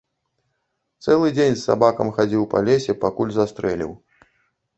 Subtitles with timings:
[1.05, 3.93] Цэлы дзень з сабакам хадзіў па лесе, пакуль застрэліў.